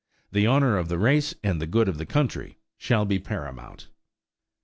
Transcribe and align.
_The 0.33 0.49
honor 0.51 0.77
of 0.79 0.87
the 0.87 0.97
race 0.97 1.35
and 1.43 1.61
the 1.61 1.67
good 1.67 1.87
of 1.87 1.99
the 1.99 2.07
country 2.07 2.57
shall 2.79 3.05
be 3.05 3.19
paramount. 3.19 3.87